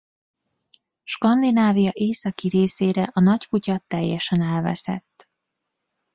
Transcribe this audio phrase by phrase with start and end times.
[1.03, 5.29] Skandinávia északi részére a Nagy Kutya teljesen elveszett.